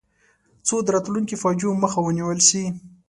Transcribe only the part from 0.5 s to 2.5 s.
څو د راتلونکو فاجعو مخه ونیول